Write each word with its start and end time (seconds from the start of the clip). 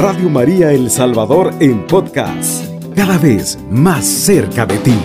Radio 0.00 0.30
María 0.30 0.70
El 0.70 0.90
Salvador 0.90 1.52
en 1.58 1.84
podcast, 1.88 2.64
cada 2.94 3.18
vez 3.18 3.58
más 3.68 4.06
cerca 4.06 4.64
de 4.64 4.78
ti. 4.78 4.96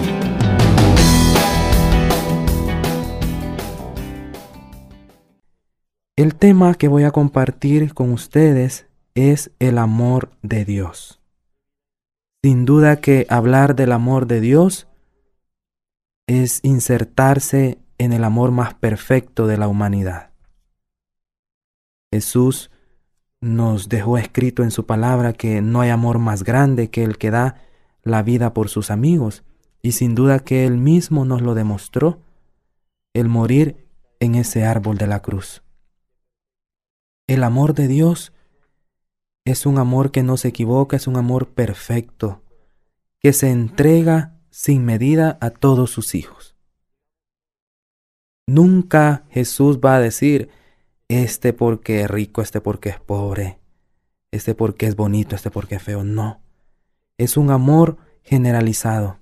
El 6.16 6.36
tema 6.36 6.76
que 6.76 6.88
voy 6.88 7.06
a 7.06 7.12
compartir 7.12 7.96
con 7.96 8.12
ustedes 8.12 8.86
es 9.16 9.50
el 9.58 9.80
amor 9.80 10.30
de 10.44 10.64
Dios. 10.64 11.20
Sin 12.44 12.66
duda 12.66 12.98
que 12.98 13.26
hablar 13.30 13.76
del 13.76 13.94
amor 13.94 14.28
de 14.28 14.42
Dios 14.42 14.88
es 16.28 16.60
insertarse 16.62 17.80
en 17.98 18.14
el 18.14 18.24
amor 18.24 18.52
más 18.52 18.76
perfecto 18.76 19.48
de 19.48 19.58
la 19.58 19.68
humanidad. 19.68 20.30
Jesús 22.14 22.70
nos 23.44 23.90
dejó 23.90 24.18
escrito 24.18 24.64
en 24.64 24.72
su 24.72 24.86
palabra 24.86 25.34
que 25.34 25.62
no 25.62 25.82
hay 25.82 25.90
amor 25.90 26.18
más 26.18 26.44
grande 26.44 26.90
que 26.90 27.04
el 27.04 27.18
que 27.18 27.30
da 27.30 27.62
la 28.02 28.24
vida 28.24 28.54
por 28.54 28.70
sus 28.70 28.90
amigos, 28.90 29.44
y 29.82 29.92
sin 29.92 30.16
duda 30.16 30.40
que 30.40 30.66
Él 30.66 30.78
mismo 30.78 31.26
nos 31.26 31.42
lo 31.42 31.54
demostró, 31.54 32.22
el 33.14 33.28
morir 33.28 33.86
en 34.22 34.36
ese 34.36 34.64
árbol 34.64 34.98
de 34.98 35.08
la 35.08 35.22
cruz. 35.22 35.62
El 37.28 37.44
amor 37.44 37.74
de 37.74 37.90
Dios 37.90 38.32
es 39.44 39.66
un 39.66 39.78
amor 39.78 40.12
que 40.12 40.24
no 40.24 40.38
se 40.38 40.48
equivoca, 40.48 40.96
es 40.96 41.06
un 41.06 41.18
amor 41.18 41.50
perfecto, 41.50 42.44
que 43.20 43.34
se 43.34 43.52
entrega 43.52 44.40
sin 44.52 44.86
medida 44.86 45.38
a 45.42 45.50
todos 45.50 45.92
sus 45.92 46.16
hijos. 46.16 46.56
Nunca 48.48 49.26
Jesús 49.30 49.80
va 49.80 49.98
a 49.98 50.00
decir, 50.00 50.50
este 51.08 51.54
porque 51.54 52.02
es 52.02 52.10
rico, 52.10 52.42
este 52.42 52.62
porque 52.62 52.90
es 52.90 53.00
pobre, 53.00 53.60
este 54.32 54.56
porque 54.56 54.88
es 54.88 54.96
bonito, 54.96 55.36
este 55.36 55.52
porque 55.52 55.76
es 55.76 55.84
feo. 55.84 56.04
No, 56.04 56.42
es 57.18 57.38
un 57.38 57.52
amor 57.52 57.98
generalizado. 58.24 59.20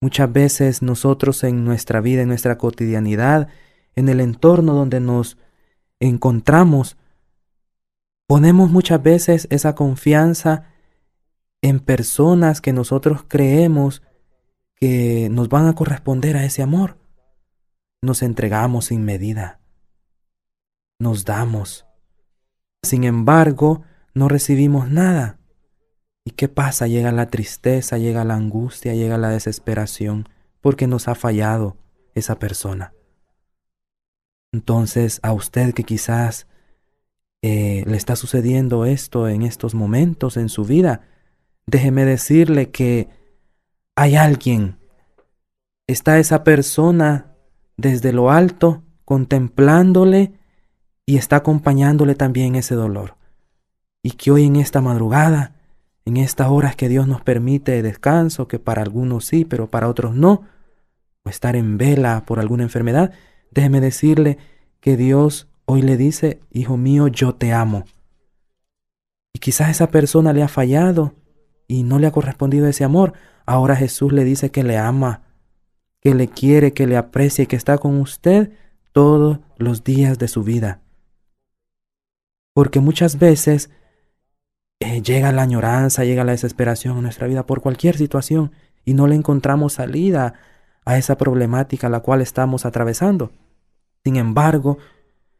Muchas 0.00 0.32
veces 0.32 0.82
nosotros 0.82 1.42
en 1.44 1.64
nuestra 1.64 2.00
vida, 2.00 2.22
en 2.22 2.28
nuestra 2.28 2.58
cotidianidad, 2.58 3.48
en 3.94 4.08
el 4.08 4.20
entorno 4.20 4.74
donde 4.74 5.00
nos 5.00 5.38
encontramos, 6.00 6.96
ponemos 8.26 8.70
muchas 8.70 9.02
veces 9.02 9.46
esa 9.50 9.74
confianza 9.74 10.66
en 11.62 11.80
personas 11.80 12.60
que 12.60 12.72
nosotros 12.72 13.24
creemos 13.26 14.02
que 14.76 15.28
nos 15.30 15.48
van 15.48 15.66
a 15.66 15.74
corresponder 15.74 16.36
a 16.36 16.44
ese 16.44 16.62
amor. 16.62 16.98
Nos 18.02 18.22
entregamos 18.22 18.86
sin 18.86 19.04
medida 19.04 19.63
nos 20.98 21.24
damos. 21.24 21.86
Sin 22.82 23.04
embargo, 23.04 23.82
no 24.14 24.28
recibimos 24.28 24.90
nada. 24.90 25.38
¿Y 26.24 26.32
qué 26.32 26.48
pasa? 26.48 26.86
Llega 26.86 27.12
la 27.12 27.30
tristeza, 27.30 27.98
llega 27.98 28.24
la 28.24 28.34
angustia, 28.34 28.94
llega 28.94 29.18
la 29.18 29.28
desesperación, 29.30 30.28
porque 30.60 30.86
nos 30.86 31.08
ha 31.08 31.14
fallado 31.14 31.76
esa 32.14 32.38
persona. 32.38 32.94
Entonces, 34.52 35.20
a 35.22 35.32
usted 35.32 35.74
que 35.74 35.84
quizás 35.84 36.46
eh, 37.42 37.84
le 37.86 37.96
está 37.96 38.16
sucediendo 38.16 38.86
esto 38.86 39.28
en 39.28 39.42
estos 39.42 39.74
momentos 39.74 40.36
en 40.36 40.48
su 40.48 40.64
vida, 40.64 41.02
déjeme 41.66 42.04
decirle 42.04 42.70
que 42.70 43.08
hay 43.96 44.16
alguien, 44.16 44.78
está 45.86 46.18
esa 46.18 46.44
persona 46.44 47.34
desde 47.76 48.12
lo 48.12 48.30
alto 48.30 48.82
contemplándole 49.04 50.32
y 51.06 51.16
está 51.16 51.36
acompañándole 51.36 52.14
también 52.14 52.54
ese 52.54 52.74
dolor. 52.74 53.16
Y 54.02 54.12
que 54.12 54.30
hoy 54.30 54.44
en 54.44 54.56
esta 54.56 54.80
madrugada, 54.80 55.54
en 56.04 56.16
estas 56.16 56.48
horas 56.48 56.76
que 56.76 56.88
Dios 56.88 57.06
nos 57.06 57.22
permite 57.22 57.82
descanso, 57.82 58.48
que 58.48 58.58
para 58.58 58.82
algunos 58.82 59.24
sí, 59.24 59.44
pero 59.44 59.70
para 59.70 59.88
otros 59.88 60.14
no, 60.14 60.42
o 61.22 61.30
estar 61.30 61.56
en 61.56 61.78
vela 61.78 62.24
por 62.26 62.40
alguna 62.40 62.64
enfermedad, 62.64 63.12
déjeme 63.50 63.80
decirle 63.80 64.38
que 64.80 64.96
Dios 64.96 65.48
hoy 65.64 65.82
le 65.82 65.96
dice, 65.96 66.40
Hijo 66.50 66.76
mío, 66.76 67.08
yo 67.08 67.34
te 67.34 67.52
amo. 67.52 67.84
Y 69.32 69.38
quizás 69.38 69.70
esa 69.70 69.90
persona 69.90 70.32
le 70.32 70.42
ha 70.42 70.48
fallado 70.48 71.14
y 71.66 71.82
no 71.82 71.98
le 71.98 72.06
ha 72.06 72.12
correspondido 72.12 72.66
ese 72.66 72.84
amor. 72.84 73.14
Ahora 73.46 73.76
Jesús 73.76 74.12
le 74.12 74.24
dice 74.24 74.50
que 74.50 74.62
le 74.62 74.78
ama, 74.78 75.22
que 76.00 76.14
le 76.14 76.28
quiere, 76.28 76.72
que 76.72 76.86
le 76.86 76.96
aprecia 76.96 77.44
y 77.44 77.46
que 77.46 77.56
está 77.56 77.78
con 77.78 77.98
usted 78.00 78.52
todos 78.92 79.40
los 79.58 79.82
días 79.82 80.18
de 80.18 80.28
su 80.28 80.44
vida. 80.44 80.83
Porque 82.54 82.80
muchas 82.80 83.18
veces 83.18 83.70
eh, 84.80 85.02
llega 85.02 85.32
la 85.32 85.42
añoranza, 85.42 86.04
llega 86.04 86.24
la 86.24 86.32
desesperación 86.32 86.96
en 86.96 87.02
nuestra 87.02 87.26
vida 87.26 87.44
por 87.44 87.60
cualquier 87.60 87.96
situación 87.96 88.52
y 88.84 88.94
no 88.94 89.06
le 89.06 89.16
encontramos 89.16 89.74
salida 89.74 90.34
a 90.84 90.98
esa 90.98 91.16
problemática 91.16 91.88
a 91.88 91.90
la 91.90 92.00
cual 92.00 92.20
estamos 92.20 92.64
atravesando. 92.64 93.32
Sin 94.04 94.16
embargo, 94.16 94.78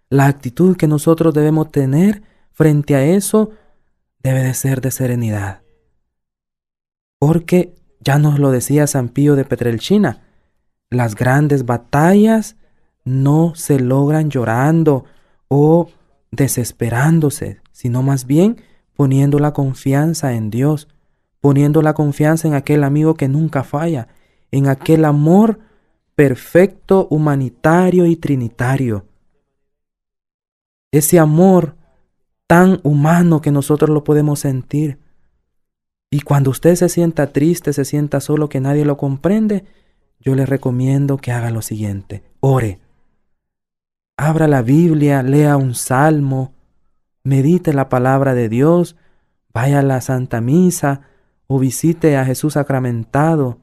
la 0.09 0.27
actitud 0.27 0.77
que 0.77 0.89
nosotros 0.89 1.35
debemos 1.35 1.71
tener 1.71 2.23
frente 2.53 2.95
a 2.95 3.05
eso 3.05 3.51
debe 4.23 4.43
de 4.43 4.55
ser 4.55 4.81
de 4.81 4.91
serenidad. 4.91 5.63
Porque 7.19 7.75
ya 8.01 8.19
nos 8.19 8.39
lo 8.39 8.51
decía 8.51 8.87
San 8.87 9.09
Pío 9.09 9.37
de 9.37 9.45
Petrelchina, 9.45 10.23
las 10.91 11.15
grandes 11.15 11.67
batallas 11.67 12.57
no 13.05 13.55
se 13.55 13.81
logran 13.81 14.31
llorando 14.31 15.05
o 15.49 15.91
desesperándose, 16.37 17.61
sino 17.73 18.03
más 18.03 18.27
bien 18.27 18.63
poniendo 18.95 19.39
la 19.39 19.53
confianza 19.53 20.35
en 20.35 20.51
Dios, 20.51 20.89
poniendo 21.41 21.83
la 21.83 21.95
confianza 21.95 22.49
en 22.49 22.55
aquel 22.55 22.85
amigo 22.85 23.15
que 23.15 23.29
nunca 23.29 23.65
falla, 23.65 24.09
en 24.51 24.69
aquel 24.69 25.05
amor 25.05 25.59
perfecto, 26.15 27.09
humanitario 27.11 28.07
y 28.07 28.17
trinitario. 28.17 29.07
Ese 30.93 31.19
amor 31.19 31.75
tan 32.47 32.81
humano 32.85 33.41
que 33.41 33.51
nosotros 33.51 33.91
lo 33.91 34.05
podemos 34.05 34.41
sentir. 34.41 34.99
Y 36.09 36.21
cuando 36.21 36.51
usted 36.51 36.77
se 36.77 36.89
sienta 36.89 37.33
triste, 37.33 37.73
se 37.73 37.85
sienta 37.85 38.21
solo, 38.21 38.49
que 38.49 38.61
nadie 38.61 38.85
lo 38.85 38.97
comprende, 38.97 39.65
yo 40.21 40.37
le 40.37 40.47
recomiendo 40.47 41.17
que 41.17 41.33
haga 41.33 41.51
lo 41.51 41.63
siguiente, 41.63 42.23
ore 42.39 42.84
abra 44.17 44.49
la 44.49 44.63
Biblia, 44.63 45.23
lea 45.23 45.57
un 45.57 45.75
salmo, 45.75 46.53
medite 47.23 47.73
la 47.73 47.89
palabra 47.89 48.35
de 48.35 48.49
Dios, 48.49 48.97
vaya 49.53 49.81
a 49.81 49.83
la 49.83 50.01
Santa 50.01 50.41
Misa 50.41 51.03
o 51.47 51.59
visite 51.59 52.17
a 52.17 52.25
Jesús 52.25 52.55
sacramentado 52.55 53.59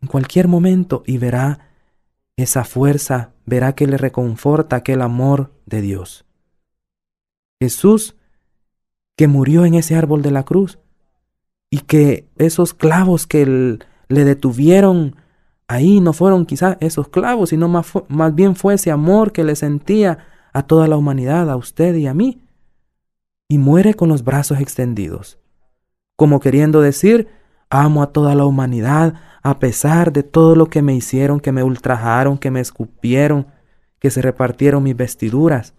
en 0.00 0.08
cualquier 0.08 0.48
momento 0.48 1.02
y 1.06 1.18
verá 1.18 1.70
esa 2.36 2.64
fuerza, 2.64 3.32
verá 3.46 3.74
que 3.74 3.86
le 3.86 3.96
reconforta 3.96 4.76
aquel 4.76 5.02
amor 5.02 5.52
de 5.64 5.80
Dios. 5.80 6.26
Jesús 7.60 8.16
que 9.16 9.28
murió 9.28 9.64
en 9.64 9.74
ese 9.74 9.96
árbol 9.96 10.20
de 10.22 10.30
la 10.30 10.44
cruz 10.44 10.78
y 11.70 11.80
que 11.80 12.28
esos 12.36 12.74
clavos 12.74 13.26
que 13.26 13.46
le 13.46 14.24
detuvieron 14.24 15.16
Ahí 15.68 16.00
no 16.00 16.12
fueron 16.12 16.46
quizás 16.46 16.76
esos 16.80 17.08
clavos, 17.08 17.50
sino 17.50 17.68
más, 17.68 17.86
más 18.08 18.34
bien 18.34 18.54
fue 18.54 18.74
ese 18.74 18.90
amor 18.90 19.32
que 19.32 19.44
le 19.44 19.56
sentía 19.56 20.18
a 20.52 20.62
toda 20.62 20.86
la 20.86 20.96
humanidad, 20.96 21.50
a 21.50 21.56
usted 21.56 21.94
y 21.96 22.06
a 22.06 22.14
mí. 22.14 22.40
Y 23.48 23.58
muere 23.58 23.94
con 23.94 24.08
los 24.08 24.24
brazos 24.24 24.60
extendidos, 24.60 25.38
como 26.16 26.40
queriendo 26.40 26.80
decir, 26.80 27.28
amo 27.70 28.02
a 28.02 28.12
toda 28.12 28.34
la 28.34 28.44
humanidad 28.44 29.14
a 29.42 29.60
pesar 29.60 30.12
de 30.12 30.24
todo 30.24 30.56
lo 30.56 30.66
que 30.66 30.82
me 30.82 30.94
hicieron, 30.94 31.38
que 31.38 31.52
me 31.52 31.62
ultrajaron, 31.62 32.36
que 32.36 32.50
me 32.50 32.58
escupieron, 32.58 33.46
que 34.00 34.10
se 34.10 34.20
repartieron 34.20 34.82
mis 34.82 34.96
vestiduras. 34.96 35.74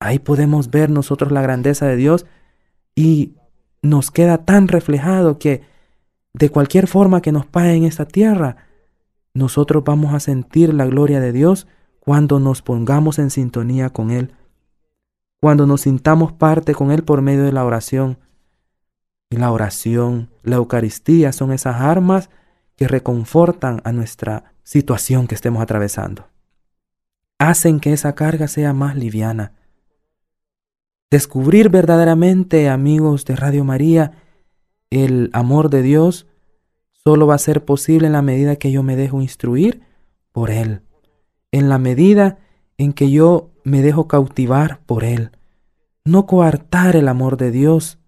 Ahí 0.00 0.18
podemos 0.18 0.70
ver 0.70 0.90
nosotros 0.90 1.30
la 1.30 1.42
grandeza 1.42 1.86
de 1.86 1.94
Dios 1.94 2.26
y 2.96 3.34
nos 3.82 4.10
queda 4.10 4.38
tan 4.44 4.66
reflejado 4.66 5.38
que 5.38 5.62
de 6.32 6.50
cualquier 6.50 6.86
forma 6.86 7.22
que 7.22 7.32
nos 7.32 7.46
pague 7.46 7.74
en 7.74 7.84
esta 7.84 8.06
tierra, 8.06 8.56
nosotros 9.34 9.84
vamos 9.84 10.14
a 10.14 10.20
sentir 10.20 10.74
la 10.74 10.86
gloria 10.86 11.20
de 11.20 11.32
Dios 11.32 11.66
cuando 11.98 12.40
nos 12.40 12.62
pongamos 12.62 13.18
en 13.18 13.30
sintonía 13.30 13.90
con 13.90 14.10
Él, 14.10 14.34
cuando 15.40 15.66
nos 15.66 15.82
sintamos 15.82 16.32
parte 16.32 16.74
con 16.74 16.90
Él 16.90 17.04
por 17.04 17.22
medio 17.22 17.44
de 17.44 17.52
la 17.52 17.64
oración. 17.64 18.18
Y 19.30 19.36
la 19.36 19.52
oración, 19.52 20.30
la 20.42 20.56
Eucaristía 20.56 21.32
son 21.32 21.52
esas 21.52 21.80
armas 21.80 22.30
que 22.76 22.88
reconfortan 22.88 23.80
a 23.84 23.92
nuestra 23.92 24.54
situación 24.62 25.26
que 25.26 25.34
estemos 25.34 25.62
atravesando. 25.62 26.28
Hacen 27.38 27.80
que 27.80 27.92
esa 27.92 28.14
carga 28.14 28.48
sea 28.48 28.72
más 28.72 28.96
liviana. 28.96 29.52
Descubrir 31.10 31.70
verdaderamente, 31.70 32.68
amigos 32.68 33.24
de 33.24 33.36
Radio 33.36 33.64
María, 33.64 34.12
el 34.90 35.30
amor 35.32 35.70
de 35.70 35.82
Dios 35.82 36.26
solo 36.92 37.26
va 37.26 37.36
a 37.36 37.38
ser 37.38 37.64
posible 37.64 38.06
en 38.06 38.12
la 38.12 38.22
medida 38.22 38.56
que 38.56 38.72
yo 38.72 38.82
me 38.82 38.96
dejo 38.96 39.22
instruir 39.22 39.82
por 40.32 40.50
Él, 40.50 40.82
en 41.52 41.68
la 41.68 41.78
medida 41.78 42.38
en 42.76 42.92
que 42.92 43.10
yo 43.10 43.50
me 43.64 43.82
dejo 43.82 44.08
cautivar 44.08 44.80
por 44.86 45.04
Él. 45.04 45.30
no 46.02 46.26
coartar 46.26 46.96
el 46.96 47.08
amor 47.08 47.36
de 47.36 47.50
Dios 47.50 47.98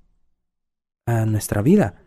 a 1.07 1.27
nuestra 1.27 1.61
vida. 1.63 2.03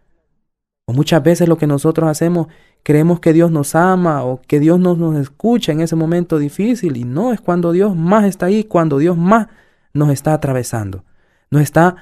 O 0.86 0.94
muchas 0.94 1.24
veces 1.24 1.48
lo 1.48 1.58
que 1.58 1.68
nosotros 1.68 2.10
hacemos, 2.10 2.48
creemos 2.84 3.20
que 3.20 3.34
Dios 3.34 3.52
nos 3.52 3.76
ama 3.76 4.24
o 4.24 4.42
que 4.42 4.60
Dios 4.60 4.80
nos, 4.80 4.98
nos 4.98 5.16
escucha 5.16 5.72
en 5.72 5.82
ese 5.82 5.96
momento 5.96 6.38
difícil 6.38 6.98
y 6.98 7.04
no 7.04 7.32
es 7.34 7.40
cuando 7.40 7.72
Dios 7.72 7.96
más 7.96 8.26
está 8.26 8.48
ahí, 8.48 8.64
cuando 8.64 8.98
Dios 8.98 9.16
más 9.16 9.48
nos 9.94 10.10
está 10.10 10.34
atravesando. 10.34 11.06
Nos 11.50 11.62
está 11.62 11.96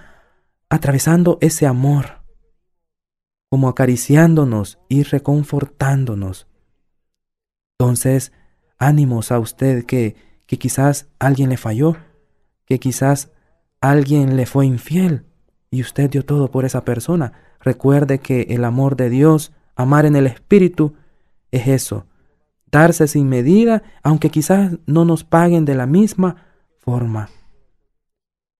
atravesando 0.69 1.37
ese 1.41 1.67
amor, 1.67 2.22
como 3.53 3.69
acariciándonos 3.69 4.79
y 4.89 5.03
reconfortándonos. 5.03 6.47
Entonces, 7.77 8.31
ánimos 8.79 9.31
a 9.31 9.37
usted 9.37 9.85
que, 9.85 10.15
que 10.47 10.57
quizás 10.57 11.07
alguien 11.19 11.49
le 11.51 11.57
falló, 11.57 11.95
que 12.65 12.79
quizás 12.79 13.29
alguien 13.79 14.37
le 14.37 14.47
fue 14.47 14.65
infiel 14.65 15.27
y 15.69 15.81
usted 15.81 16.09
dio 16.09 16.25
todo 16.25 16.49
por 16.49 16.65
esa 16.65 16.83
persona. 16.83 17.33
Recuerde 17.59 18.17
que 18.17 18.47
el 18.49 18.65
amor 18.65 18.95
de 18.95 19.11
Dios, 19.11 19.53
amar 19.75 20.07
en 20.07 20.15
el 20.15 20.25
Espíritu, 20.25 20.95
es 21.51 21.67
eso, 21.67 22.07
darse 22.71 23.07
sin 23.07 23.29
medida, 23.29 23.83
aunque 24.01 24.31
quizás 24.31 24.79
no 24.87 25.05
nos 25.05 25.23
paguen 25.23 25.63
de 25.63 25.75
la 25.75 25.85
misma 25.85 26.37
forma. 26.79 27.29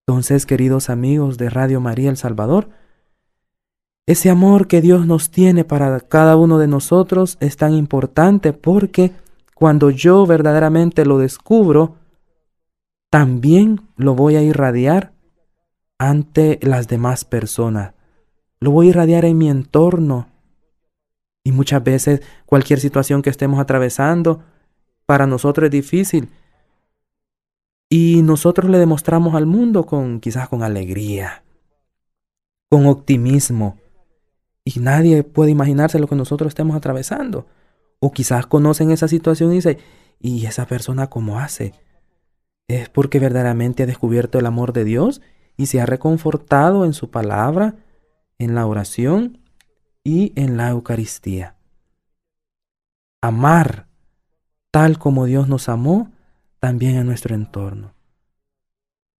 Entonces, 0.05 0.45
queridos 0.45 0.91
amigos 0.91 1.39
de 1.39 1.49
Radio 1.49 1.81
María 1.81 2.11
El 2.11 2.17
Salvador, 2.17 2.82
ese 4.05 4.29
amor 4.29 4.67
que 4.67 4.81
Dios 4.81 5.05
nos 5.05 5.31
tiene 5.31 5.63
para 5.63 5.99
cada 6.01 6.35
uno 6.35 6.57
de 6.57 6.67
nosotros 6.67 7.37
es 7.39 7.55
tan 7.55 7.73
importante 7.73 8.51
porque 8.51 9.11
cuando 9.55 9.89
yo 9.89 10.25
verdaderamente 10.25 11.05
lo 11.05 11.19
descubro, 11.19 11.95
también 13.09 13.81
lo 13.95 14.13
voy 14.13 14.35
a 14.35 14.41
irradiar 14.41 15.13
ante 15.97 16.59
las 16.61 16.87
demás 16.87 17.23
personas. 17.23 17.93
Lo 18.59 18.71
voy 18.71 18.87
a 18.87 18.89
irradiar 18.89 19.23
en 19.23 19.37
mi 19.37 19.49
entorno. 19.49 20.27
Y 21.45 21.51
muchas 21.51 21.83
veces 21.83 22.21
cualquier 22.45 22.79
situación 22.79 23.21
que 23.21 23.29
estemos 23.29 23.59
atravesando, 23.59 24.43
para 25.05 25.27
nosotros 25.27 25.65
es 25.65 25.71
difícil. 25.71 26.29
Y 27.89 28.21
nosotros 28.23 28.69
le 28.69 28.79
demostramos 28.79 29.35
al 29.35 29.45
mundo 29.45 29.85
con 29.85 30.19
quizás 30.19 30.49
con 30.49 30.63
alegría, 30.63 31.43
con 32.69 32.87
optimismo. 32.87 33.77
Y 34.65 34.79
nadie 34.79 35.23
puede 35.23 35.51
imaginarse 35.51 35.99
lo 35.99 36.07
que 36.07 36.15
nosotros 36.15 36.49
estemos 36.49 36.75
atravesando. 36.75 37.47
O 37.99 38.11
quizás 38.11 38.45
conocen 38.45 38.91
esa 38.91 39.07
situación 39.07 39.51
y 39.51 39.55
dicen, 39.55 39.77
¿y 40.19 40.45
esa 40.45 40.65
persona 40.65 41.09
cómo 41.09 41.39
hace? 41.39 41.73
Es 42.67 42.89
porque 42.89 43.19
verdaderamente 43.19 43.83
ha 43.83 43.85
descubierto 43.85 44.39
el 44.39 44.45
amor 44.45 44.73
de 44.73 44.83
Dios 44.85 45.21
y 45.57 45.67
se 45.67 45.81
ha 45.81 45.85
reconfortado 45.85 46.85
en 46.85 46.93
su 46.93 47.11
palabra, 47.11 47.75
en 48.39 48.55
la 48.55 48.65
oración 48.65 49.39
y 50.03 50.33
en 50.35 50.57
la 50.57 50.69
Eucaristía. 50.69 51.55
Amar 53.21 53.87
tal 54.71 54.97
como 54.97 55.25
Dios 55.25 55.47
nos 55.47 55.69
amó 55.69 56.11
también 56.59 56.95
en 56.95 57.05
nuestro 57.05 57.35
entorno. 57.35 57.93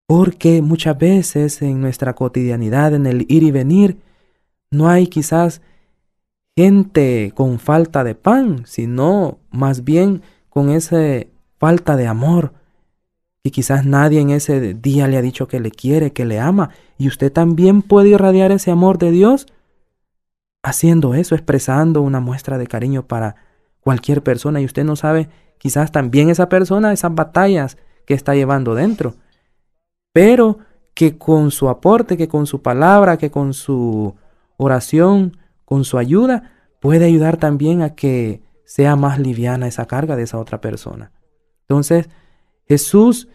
Porque 0.08 0.62
muchas 0.62 0.98
veces 0.98 1.62
en 1.62 1.80
nuestra 1.80 2.14
cotidianidad, 2.16 2.94
en 2.96 3.06
el 3.06 3.26
ir 3.30 3.44
y 3.44 3.52
venir, 3.52 3.98
no 4.74 4.90
hay 4.90 5.08
quizás 5.08 5.62
gente 6.56 7.32
con 7.36 7.60
falta 7.60 8.04
de 8.04 8.16
pan, 8.16 8.64
sino 8.66 9.40
más 9.52 9.84
bien 9.84 10.22
con 10.50 10.70
esa 10.70 10.98
falta 11.58 11.96
de 11.96 12.08
amor. 12.08 12.54
Y 13.44 13.52
quizás 13.52 13.86
nadie 13.86 14.22
en 14.22 14.30
ese 14.30 14.74
día 14.74 15.08
le 15.08 15.18
ha 15.18 15.22
dicho 15.22 15.48
que 15.48 15.60
le 15.60 15.72
quiere, 15.72 16.14
que 16.14 16.26
le 16.26 16.40
ama. 16.40 16.70
Y 16.98 17.08
usted 17.08 17.32
también 17.32 17.82
puede 17.82 18.10
irradiar 18.10 18.52
ese 18.52 18.72
amor 18.72 18.98
de 18.98 19.12
Dios 19.12 19.48
haciendo 20.62 21.14
eso, 21.14 21.36
expresando 21.36 22.02
una 22.02 22.22
muestra 22.22 22.58
de 22.58 22.68
cariño 22.68 23.06
para 23.06 23.36
cualquier 23.82 24.24
persona. 24.24 24.62
Y 24.62 24.66
usted 24.66 24.86
no 24.86 24.96
sabe 24.96 25.30
quizás 25.58 25.92
también 25.92 26.30
esa 26.30 26.48
persona, 26.48 26.94
esas 26.94 27.14
batallas 27.14 27.78
que 28.06 28.14
está 28.14 28.34
llevando 28.34 28.76
dentro. 28.76 29.16
Pero 30.14 30.60
que 30.94 31.18
con 31.18 31.52
su 31.52 31.70
aporte, 31.70 32.18
que 32.18 32.28
con 32.28 32.46
su 32.46 32.62
palabra, 32.62 33.18
que 33.18 33.32
con 33.32 33.54
su 33.54 34.16
oración, 34.64 35.38
con 35.66 35.86
su 35.86 35.98
ayuda, 35.98 36.52
puede 36.80 37.06
ayudar 37.06 37.38
también 37.38 37.82
a 37.82 37.96
que 37.96 38.42
sea 38.66 38.96
más 38.96 39.20
liviana 39.20 39.68
esa 39.68 39.86
carga 39.86 40.16
de 40.16 40.24
esa 40.24 40.40
otra 40.40 40.62
persona. 40.62 41.12
Entonces, 41.62 42.10
Jesús 42.68 43.28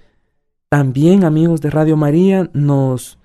también, 0.69 1.25
amigos 1.25 1.61
de 1.61 1.71
Radio 1.71 1.97
María, 1.97 2.51
nos 2.53 3.19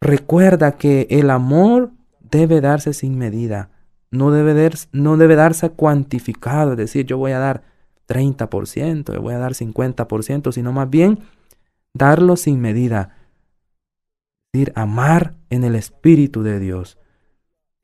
recuerda 0.00 0.72
que 0.72 1.06
el 1.10 1.30
amor 1.30 1.92
debe 2.20 2.60
darse 2.60 2.92
sin 2.94 3.18
medida, 3.18 3.70
no 4.10 4.30
debe, 4.30 4.70
no 4.92 5.16
debe 5.16 5.34
darse 5.34 5.70
cuantificado, 5.70 6.72
es 6.72 6.78
decir, 6.78 7.06
yo 7.06 7.18
voy 7.18 7.32
a 7.32 7.38
dar 7.38 7.64
30%, 8.08 9.12
yo 9.12 9.22
voy 9.22 9.34
a 9.34 9.38
dar 9.38 9.52
50%, 9.52 10.52
sino 10.52 10.72
más 10.72 10.88
bien 10.88 11.20
darlo 11.92 12.36
sin 12.36 12.60
medida. 12.60 13.16
Es 14.52 14.60
decir, 14.60 14.72
amar 14.76 15.34
en 15.50 15.64
el 15.64 15.74
Espíritu 15.74 16.42
de 16.42 16.60
Dios. 16.60 16.98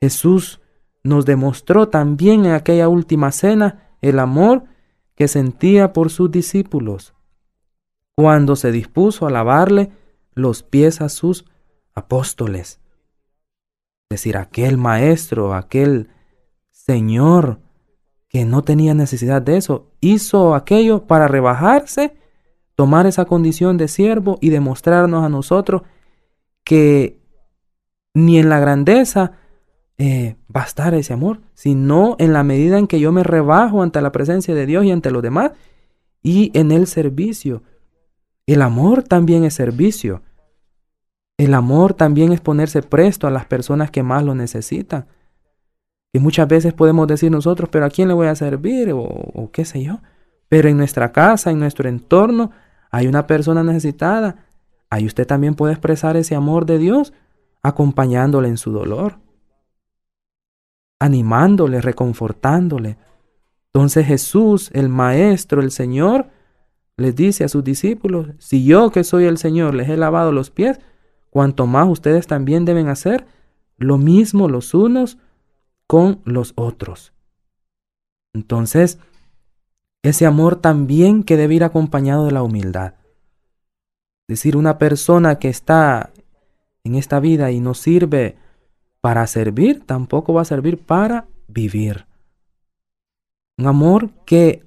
Jesús 0.00 0.60
nos 1.02 1.24
demostró 1.24 1.88
también 1.88 2.46
en 2.46 2.52
aquella 2.52 2.88
última 2.88 3.32
cena 3.32 3.90
el 4.00 4.18
amor 4.18 4.64
que 5.14 5.28
sentía 5.28 5.92
por 5.92 6.10
sus 6.10 6.30
discípulos, 6.30 7.14
cuando 8.14 8.56
se 8.56 8.72
dispuso 8.72 9.26
a 9.26 9.30
lavarle 9.30 9.92
los 10.34 10.62
pies 10.62 11.00
a 11.00 11.08
sus 11.08 11.44
apóstoles. 11.94 12.80
Es 14.08 14.16
decir, 14.16 14.36
aquel 14.36 14.78
maestro, 14.78 15.54
aquel 15.54 16.08
Señor 16.70 17.60
que 18.28 18.44
no 18.44 18.62
tenía 18.62 18.94
necesidad 18.94 19.42
de 19.42 19.56
eso, 19.56 19.90
hizo 20.00 20.54
aquello 20.54 21.06
para 21.06 21.26
rebajarse, 21.28 22.16
tomar 22.76 23.06
esa 23.06 23.24
condición 23.24 23.76
de 23.76 23.88
siervo 23.88 24.38
y 24.40 24.50
demostrarnos 24.50 25.24
a 25.24 25.28
nosotros 25.28 25.82
que 26.64 27.20
ni 28.14 28.38
en 28.38 28.48
la 28.48 28.60
grandeza 28.60 29.32
eh, 30.02 30.36
ese 30.94 31.12
amor, 31.12 31.40
sino 31.52 32.16
en 32.18 32.32
la 32.32 32.42
medida 32.42 32.78
en 32.78 32.86
que 32.86 33.00
yo 33.00 33.12
me 33.12 33.22
rebajo 33.22 33.82
ante 33.82 34.00
la 34.00 34.12
presencia 34.12 34.54
de 34.54 34.64
Dios 34.64 34.86
y 34.86 34.90
ante 34.90 35.10
los 35.10 35.22
demás 35.22 35.52
y 36.22 36.50
en 36.58 36.72
el 36.72 36.86
servicio. 36.86 37.62
El 38.46 38.62
amor 38.62 39.02
también 39.02 39.44
es 39.44 39.52
servicio. 39.52 40.22
El 41.36 41.52
amor 41.52 41.92
también 41.92 42.32
es 42.32 42.40
ponerse 42.40 42.80
presto 42.82 43.26
a 43.26 43.30
las 43.30 43.44
personas 43.44 43.90
que 43.90 44.02
más 44.02 44.24
lo 44.24 44.34
necesitan. 44.34 45.06
Y 46.14 46.18
muchas 46.18 46.48
veces 46.48 46.72
podemos 46.72 47.06
decir 47.06 47.30
nosotros, 47.30 47.68
pero 47.70 47.84
¿a 47.84 47.90
quién 47.90 48.08
le 48.08 48.14
voy 48.14 48.28
a 48.28 48.34
servir? 48.34 48.92
O 48.94 49.50
qué 49.52 49.66
sé 49.66 49.82
yo. 49.82 50.00
Pero 50.48 50.70
en 50.70 50.78
nuestra 50.78 51.12
casa, 51.12 51.50
en 51.50 51.58
nuestro 51.58 51.90
entorno, 51.90 52.52
hay 52.90 53.06
una 53.06 53.26
persona 53.26 53.62
necesitada. 53.62 54.46
Ahí 54.88 55.04
usted 55.04 55.26
también 55.26 55.54
puede 55.54 55.74
expresar 55.74 56.16
ese 56.16 56.34
amor 56.34 56.64
de 56.64 56.78
Dios 56.78 57.12
acompañándole 57.62 58.48
en 58.48 58.56
su 58.56 58.72
dolor 58.72 59.18
animándole, 61.00 61.80
reconfortándole. 61.80 62.96
Entonces 63.72 64.06
Jesús, 64.06 64.70
el 64.72 64.88
Maestro, 64.88 65.60
el 65.60 65.72
Señor, 65.72 66.28
les 66.96 67.16
dice 67.16 67.42
a 67.42 67.48
sus 67.48 67.64
discípulos, 67.64 68.28
si 68.38 68.64
yo 68.64 68.90
que 68.92 69.02
soy 69.02 69.24
el 69.24 69.38
Señor 69.38 69.74
les 69.74 69.88
he 69.88 69.96
lavado 69.96 70.30
los 70.30 70.50
pies, 70.50 70.78
cuanto 71.30 71.66
más 71.66 71.88
ustedes 71.88 72.26
también 72.26 72.64
deben 72.64 72.88
hacer 72.88 73.26
lo 73.78 73.96
mismo 73.96 74.48
los 74.48 74.74
unos 74.74 75.18
con 75.86 76.20
los 76.24 76.52
otros. 76.54 77.14
Entonces, 78.34 78.98
ese 80.02 80.26
amor 80.26 80.56
también 80.56 81.24
que 81.24 81.36
debe 81.36 81.54
ir 81.54 81.64
acompañado 81.64 82.26
de 82.26 82.32
la 82.32 82.42
humildad. 82.42 82.94
Es 84.28 84.38
decir, 84.38 84.56
una 84.56 84.78
persona 84.78 85.38
que 85.38 85.48
está 85.48 86.12
en 86.84 86.94
esta 86.94 87.20
vida 87.20 87.50
y 87.50 87.60
no 87.60 87.74
sirve 87.74 88.36
para 89.00 89.26
servir, 89.26 89.84
tampoco 89.86 90.34
va 90.34 90.42
a 90.42 90.46
servir 90.46 90.78
para 90.78 91.26
vivir. 91.48 92.06
Un 93.58 93.66
amor 93.66 94.10
que 94.24 94.64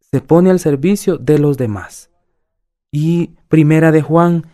se 0.00 0.20
pone 0.20 0.50
al 0.50 0.58
servicio 0.58 1.16
de 1.18 1.38
los 1.38 1.56
demás. 1.56 2.10
Y 2.92 3.36
primera 3.48 3.92
de 3.92 4.02
Juan, 4.02 4.46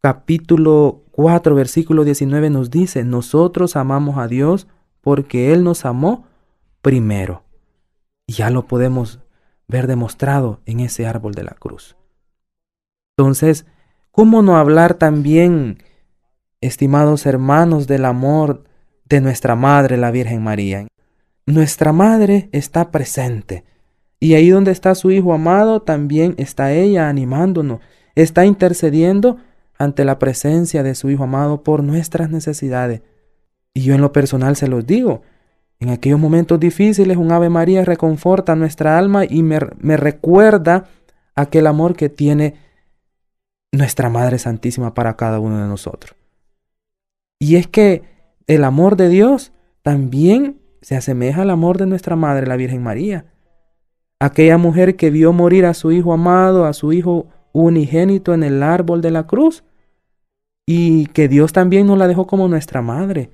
capítulo 0.00 1.02
4, 1.12 1.54
versículo 1.54 2.04
19 2.04 2.50
nos 2.50 2.70
dice, 2.70 3.04
nosotros 3.04 3.76
amamos 3.76 4.18
a 4.18 4.28
Dios 4.28 4.66
porque 5.00 5.52
Él 5.52 5.64
nos 5.64 5.84
amó 5.84 6.26
primero. 6.82 7.44
Y 8.26 8.34
ya 8.34 8.50
lo 8.50 8.66
podemos 8.66 9.20
ver 9.68 9.86
demostrado 9.86 10.60
en 10.66 10.80
ese 10.80 11.06
árbol 11.06 11.34
de 11.34 11.44
la 11.44 11.52
cruz. 11.52 11.96
Entonces, 13.16 13.66
¿cómo 14.10 14.42
no 14.42 14.56
hablar 14.56 14.94
también 14.94 15.82
estimados 16.60 17.26
hermanos 17.26 17.86
del 17.86 18.04
amor 18.04 18.64
de 19.04 19.20
nuestra 19.20 19.54
Madre, 19.54 19.96
la 19.96 20.10
Virgen 20.10 20.42
María. 20.42 20.86
Nuestra 21.46 21.92
Madre 21.92 22.48
está 22.52 22.90
presente. 22.90 23.64
Y 24.20 24.34
ahí 24.34 24.48
donde 24.48 24.72
está 24.72 24.94
su 24.94 25.10
Hijo 25.10 25.34
amado, 25.34 25.82
también 25.82 26.34
está 26.38 26.72
ella 26.72 27.08
animándonos, 27.08 27.80
está 28.14 28.46
intercediendo 28.46 29.36
ante 29.76 30.04
la 30.04 30.18
presencia 30.18 30.82
de 30.82 30.94
su 30.94 31.10
Hijo 31.10 31.24
amado 31.24 31.62
por 31.62 31.82
nuestras 31.82 32.30
necesidades. 32.30 33.02
Y 33.74 33.82
yo 33.82 33.94
en 33.94 34.00
lo 34.00 34.12
personal 34.12 34.56
se 34.56 34.68
los 34.68 34.86
digo, 34.86 35.22
en 35.80 35.90
aquellos 35.90 36.18
momentos 36.18 36.58
difíciles 36.58 37.16
un 37.16 37.32
Ave 37.32 37.50
María 37.50 37.84
reconforta 37.84 38.54
nuestra 38.54 38.96
alma 38.96 39.24
y 39.28 39.42
me, 39.42 39.58
me 39.78 39.96
recuerda 39.96 40.84
aquel 41.34 41.66
amor 41.66 41.96
que 41.96 42.08
tiene 42.08 42.54
nuestra 43.72 44.08
Madre 44.08 44.38
Santísima 44.38 44.94
para 44.94 45.16
cada 45.16 45.40
uno 45.40 45.60
de 45.60 45.68
nosotros. 45.68 46.14
Y 47.44 47.56
es 47.56 47.66
que 47.66 48.00
el 48.46 48.64
amor 48.64 48.96
de 48.96 49.10
Dios 49.10 49.52
también 49.82 50.62
se 50.80 50.96
asemeja 50.96 51.42
al 51.42 51.50
amor 51.50 51.76
de 51.76 51.84
nuestra 51.84 52.16
Madre, 52.16 52.46
la 52.46 52.56
Virgen 52.56 52.82
María. 52.82 53.26
Aquella 54.18 54.56
mujer 54.56 54.96
que 54.96 55.10
vio 55.10 55.34
morir 55.34 55.66
a 55.66 55.74
su 55.74 55.92
Hijo 55.92 56.14
amado, 56.14 56.64
a 56.64 56.72
su 56.72 56.94
Hijo 56.94 57.26
unigénito 57.52 58.32
en 58.32 58.44
el 58.44 58.62
árbol 58.62 59.02
de 59.02 59.10
la 59.10 59.26
cruz, 59.26 59.62
y 60.64 61.04
que 61.08 61.28
Dios 61.28 61.52
también 61.52 61.86
nos 61.86 61.98
la 61.98 62.08
dejó 62.08 62.26
como 62.26 62.48
nuestra 62.48 62.80
Madre. 62.80 63.30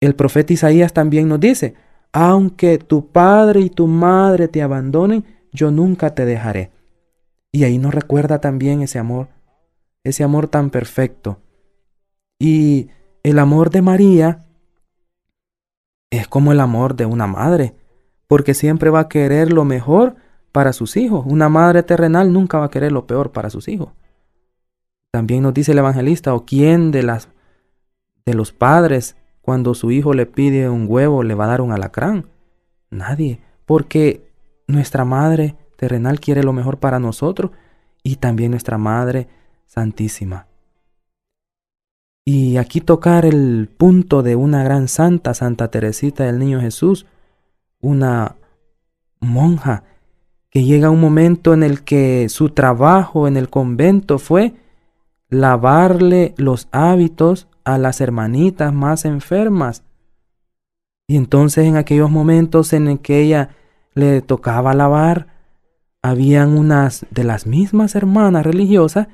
El 0.00 0.14
profeta 0.14 0.52
Isaías 0.52 0.92
también 0.92 1.26
nos 1.26 1.40
dice, 1.40 1.74
aunque 2.12 2.78
tu 2.78 3.08
padre 3.08 3.62
y 3.62 3.68
tu 3.68 3.88
madre 3.88 4.46
te 4.46 4.62
abandonen, 4.62 5.24
yo 5.50 5.72
nunca 5.72 6.14
te 6.14 6.24
dejaré. 6.24 6.70
Y 7.50 7.64
ahí 7.64 7.78
nos 7.78 7.92
recuerda 7.92 8.40
también 8.40 8.80
ese 8.80 9.00
amor, 9.00 9.26
ese 10.04 10.22
amor 10.22 10.46
tan 10.46 10.70
perfecto. 10.70 11.41
Y 12.42 12.88
el 13.22 13.38
amor 13.38 13.70
de 13.70 13.82
María 13.82 14.40
es 16.10 16.26
como 16.26 16.50
el 16.50 16.58
amor 16.58 16.96
de 16.96 17.06
una 17.06 17.28
madre, 17.28 17.76
porque 18.26 18.52
siempre 18.52 18.90
va 18.90 18.98
a 18.98 19.08
querer 19.08 19.52
lo 19.52 19.64
mejor 19.64 20.16
para 20.50 20.72
sus 20.72 20.96
hijos. 20.96 21.24
Una 21.24 21.48
madre 21.48 21.84
terrenal 21.84 22.32
nunca 22.32 22.58
va 22.58 22.64
a 22.64 22.70
querer 22.70 22.90
lo 22.90 23.06
peor 23.06 23.30
para 23.30 23.48
sus 23.48 23.68
hijos. 23.68 23.92
También 25.12 25.44
nos 25.44 25.54
dice 25.54 25.70
el 25.70 25.78
evangelista, 25.78 26.34
o 26.34 26.44
quién 26.44 26.90
de 26.90 27.04
las 27.04 27.28
de 28.26 28.34
los 28.34 28.50
padres 28.50 29.14
cuando 29.40 29.72
su 29.74 29.92
hijo 29.92 30.12
le 30.12 30.26
pide 30.26 30.68
un 30.68 30.86
huevo 30.88 31.22
le 31.22 31.36
va 31.36 31.44
a 31.44 31.48
dar 31.48 31.60
un 31.60 31.70
alacrán. 31.70 32.26
Nadie, 32.90 33.40
porque 33.66 34.32
nuestra 34.66 35.04
madre 35.04 35.54
terrenal 35.76 36.18
quiere 36.18 36.42
lo 36.42 36.52
mejor 36.52 36.80
para 36.80 36.98
nosotros 36.98 37.52
y 38.02 38.16
también 38.16 38.50
nuestra 38.50 38.78
Madre 38.78 39.28
Santísima. 39.68 40.48
Y 42.24 42.56
aquí 42.56 42.80
tocar 42.80 43.24
el 43.24 43.68
punto 43.76 44.22
de 44.22 44.36
una 44.36 44.62
gran 44.62 44.86
santa, 44.86 45.34
Santa 45.34 45.68
Teresita 45.68 46.24
del 46.24 46.38
Niño 46.38 46.60
Jesús, 46.60 47.06
una 47.80 48.36
monja 49.20 49.82
que 50.50 50.64
llega 50.64 50.90
un 50.90 51.00
momento 51.00 51.52
en 51.52 51.62
el 51.62 51.82
que 51.82 52.28
su 52.28 52.50
trabajo 52.50 53.26
en 53.26 53.36
el 53.36 53.48
convento 53.48 54.18
fue 54.18 54.54
lavarle 55.30 56.34
los 56.36 56.68
hábitos 56.70 57.48
a 57.64 57.78
las 57.78 58.00
hermanitas 58.00 58.72
más 58.72 59.04
enfermas. 59.04 59.82
Y 61.08 61.16
entonces 61.16 61.66
en 61.66 61.76
aquellos 61.76 62.10
momentos 62.10 62.72
en 62.72 62.86
el 62.86 63.00
que 63.00 63.20
ella 63.20 63.48
le 63.94 64.22
tocaba 64.22 64.74
lavar 64.74 65.26
habían 66.02 66.56
unas 66.56 67.06
de 67.10 67.24
las 67.24 67.46
mismas 67.46 67.94
hermanas 67.94 68.44
religiosas 68.44 69.08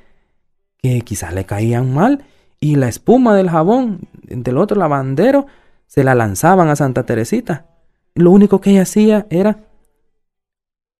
que 0.78 1.00
quizás 1.02 1.32
le 1.32 1.44
caían 1.44 1.94
mal 1.94 2.24
y 2.60 2.76
la 2.76 2.88
espuma 2.88 3.34
del 3.34 3.50
jabón 3.50 4.08
del 4.22 4.58
otro 4.58 4.78
lavandero 4.78 5.46
se 5.86 6.04
la 6.04 6.14
lanzaban 6.14 6.68
a 6.68 6.76
Santa 6.76 7.04
Teresita. 7.04 7.66
Lo 8.14 8.30
único 8.30 8.60
que 8.60 8.70
ella 8.70 8.82
hacía 8.82 9.26
era 9.30 9.64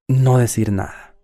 no 0.06 0.38
decir 0.38 0.72
nada. 0.72 1.14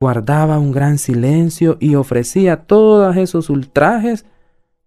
Guardaba 0.00 0.58
un 0.58 0.72
gran 0.72 0.98
silencio 0.98 1.76
y 1.80 1.96
ofrecía 1.96 2.66
todos 2.66 3.16
esos 3.16 3.50
ultrajes 3.50 4.24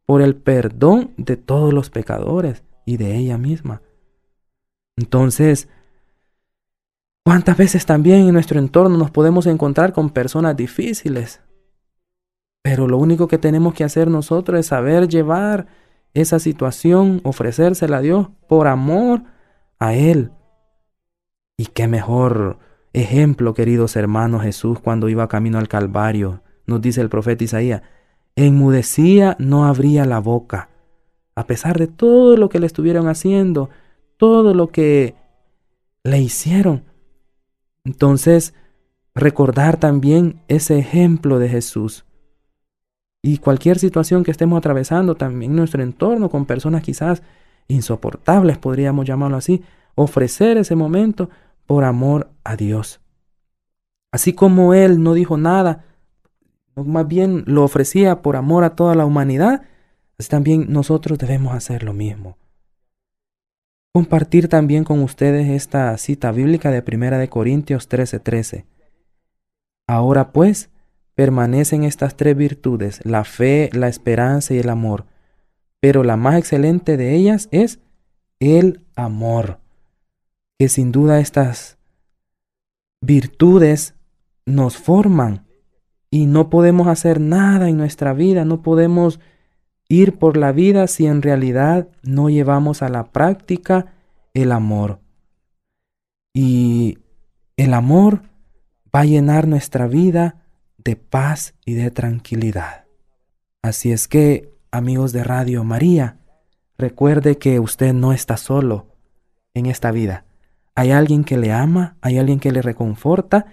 por 0.06 0.22
el 0.22 0.36
perdón 0.36 1.12
de 1.18 1.38
todos 1.38 1.74
los 1.74 1.90
pecadores 1.90 2.64
y 2.86 2.98
de 2.98 3.18
ella 3.18 3.38
misma. 3.38 3.82
Entonces, 4.96 5.68
¿Cuántas 7.24 7.56
veces 7.56 7.86
también 7.86 8.28
en 8.28 8.34
nuestro 8.34 8.58
entorno 8.58 8.98
nos 8.98 9.12
podemos 9.12 9.46
encontrar 9.46 9.94
con 9.94 10.10
personas 10.10 10.58
difíciles? 10.58 11.40
Pero 12.62 12.88
lo 12.88 12.98
único 12.98 13.28
que 13.28 13.38
tenemos 13.38 13.74
que 13.74 13.84
hacer 13.84 14.10
nosotros 14.10 14.60
es 14.60 14.68
saber 14.68 15.08
llevar 15.08 15.68
esa 16.14 16.40
situación, 16.40 17.22
ofrecérsela 17.24 17.98
a 17.98 18.02
Dios 18.02 18.30
por 18.48 18.68
amor 18.68 19.24
a 19.80 19.94
Él. 19.94 20.32
Y 21.58 21.68
qué 21.68 21.88
mejor 21.88 22.60
ejemplo, 22.94 23.54
queridos 23.54 23.96
hermanos, 23.96 24.44
Jesús 24.44 24.80
cuando 24.80 25.10
iba 25.10 25.28
camino 25.28 25.58
al 25.58 25.68
Calvario, 25.68 26.42
nos 26.66 26.82
dice 26.82 27.02
el 27.02 27.10
profeta 27.10 27.44
Isaías, 27.44 27.82
enmudecía 28.36 29.36
no 29.40 29.66
abría 29.66 30.06
la 30.06 30.20
boca, 30.20 30.70
a 31.36 31.48
pesar 31.48 31.80
de 31.80 31.88
todo 31.88 32.38
lo 32.38 32.50
que 32.50 32.60
le 32.60 32.68
estuvieron 32.68 33.08
haciendo, 33.08 33.70
todo 34.18 34.54
lo 34.54 34.68
que 34.68 35.16
le 36.04 36.20
hicieron, 36.20 36.84
entonces, 37.84 38.54
recordar 39.16 39.80
también 39.80 40.42
ese 40.48 40.78
ejemplo 40.78 41.40
de 41.40 41.50
Jesús. 41.50 42.06
Y 43.22 43.38
cualquier 43.38 43.78
situación 43.78 44.24
que 44.24 44.32
estemos 44.32 44.58
atravesando 44.58 45.16
también 45.16 45.56
nuestro 45.56 45.84
entorno, 45.84 46.30
con 46.30 46.46
personas 46.46 46.82
quizás 46.82 47.22
insoportables, 47.68 48.58
podríamos 48.58 49.06
llamarlo 49.06 49.38
así, 49.38 49.64
ofrecer 49.96 50.58
ese 50.58 50.76
momento 50.76 51.30
por 51.68 51.84
amor 51.84 52.32
a 52.44 52.56
Dios. 52.56 53.00
Así 54.12 54.34
como 54.34 54.74
Él 54.74 55.04
no 55.04 55.14
dijo 55.14 55.38
nada, 55.38 55.86
más 56.76 57.08
bien 57.08 57.44
lo 57.46 57.64
ofrecía 57.64 58.22
por 58.22 58.36
amor 58.36 58.64
a 58.64 58.76
toda 58.76 58.96
la 58.96 59.06
humanidad, 59.06 59.64
así 60.18 60.30
también 60.30 60.66
nosotros 60.70 61.18
debemos 61.20 61.54
hacer 61.54 61.84
lo 61.84 61.94
mismo 61.94 62.38
compartir 63.92 64.48
también 64.48 64.84
con 64.84 65.02
ustedes 65.04 65.50
esta 65.50 65.98
cita 65.98 66.32
bíblica 66.32 66.72
de 66.72 66.82
Primera 66.82 67.18
de 67.18 67.30
Corintios 67.30 67.90
13:13. 67.90 68.66
Ahora 69.88 70.32
pues, 70.32 70.70
permanecen 71.16 71.84
estas 71.84 72.16
tres 72.16 72.36
virtudes, 72.36 73.00
la 73.04 73.24
fe, 73.24 73.70
la 73.74 73.88
esperanza 73.88 74.54
y 74.54 74.60
el 74.60 74.70
amor, 74.70 75.06
pero 75.80 76.04
la 76.04 76.18
más 76.18 76.38
excelente 76.38 76.98
de 76.98 77.16
ellas 77.16 77.50
es 77.52 77.80
el 78.40 78.86
amor, 78.96 79.60
que 80.58 80.70
sin 80.70 80.92
duda 80.92 81.20
estas 81.20 81.78
virtudes 83.02 83.96
nos 84.46 84.78
forman 84.78 85.46
y 86.10 86.26
no 86.26 86.50
podemos 86.50 86.88
hacer 86.88 87.20
nada 87.20 87.70
en 87.70 87.78
nuestra 87.78 88.14
vida, 88.14 88.46
no 88.46 88.62
podemos 88.62 89.20
ir 89.88 90.18
por 90.18 90.38
la 90.38 90.52
vida 90.52 90.88
si 90.88 91.06
en 91.06 91.22
realidad 91.22 91.88
no 92.04 92.30
llevamos 92.30 92.82
a 92.82 92.90
la 92.90 93.12
práctica 93.12 93.94
el 94.34 94.52
amor. 94.52 95.00
Y 96.34 97.00
el 97.58 97.74
amor 97.74 98.24
va 98.94 99.02
a 99.02 99.06
llenar 99.06 99.48
nuestra 99.48 99.88
vida 99.88 100.41
de 100.84 100.96
paz 100.96 101.54
y 101.66 101.74
de 101.74 101.92
tranquilidad. 101.92 102.86
Así 103.62 103.92
es 103.92 104.08
que, 104.08 104.50
amigos 104.72 105.12
de 105.12 105.24
Radio 105.24 105.64
María, 105.64 106.18
recuerde 106.78 107.38
que 107.38 107.60
usted 107.60 107.94
no 107.94 108.14
está 108.14 108.38
solo 108.38 108.88
en 109.54 109.68
esta 109.68 109.92
vida. 109.92 110.26
Hay 110.76 110.92
alguien 110.92 111.24
que 111.24 111.38
le 111.38 111.52
ama, 111.52 111.98
hay 112.02 112.18
alguien 112.18 112.40
que 112.40 112.52
le 112.52 112.62
reconforta 112.62 113.46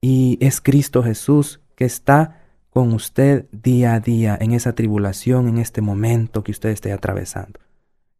y 0.00 0.38
es 0.40 0.60
Cristo 0.60 1.02
Jesús 1.02 1.60
que 1.76 1.84
está 1.84 2.42
con 2.70 2.92
usted 2.92 3.46
día 3.52 3.94
a 3.94 4.00
día 4.00 4.36
en 4.40 4.52
esa 4.52 4.74
tribulación, 4.74 5.48
en 5.48 5.58
este 5.58 5.80
momento 5.80 6.42
que 6.42 6.52
usted 6.52 6.70
esté 6.70 6.92
atravesando. 6.92 7.60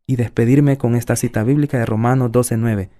Y 0.06 0.16
despedirme 0.16 0.78
con 0.78 0.94
esta 0.94 1.16
cita 1.16 1.42
bíblica 1.42 1.78
de 1.78 1.86
Romanos 1.86 2.30
12:9. 2.30 2.90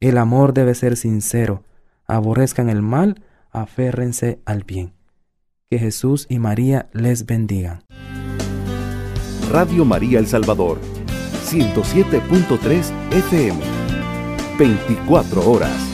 El 0.00 0.18
amor 0.18 0.52
debe 0.52 0.74
ser 0.74 0.96
sincero, 0.96 1.64
aborrezcan 2.06 2.68
el 2.68 2.82
mal, 2.82 3.22
aférrense 3.52 4.40
al 4.44 4.64
bien. 4.64 4.94
Que 5.70 5.78
Jesús 5.78 6.26
y 6.28 6.38
María 6.38 6.88
les 6.92 7.26
bendigan. 7.26 7.84
Radio 9.50 9.84
María 9.84 10.18
El 10.18 10.26
Salvador, 10.26 10.78
107.3 11.44 12.90
FM, 13.12 13.60
24 14.58 15.50
horas. 15.50 15.91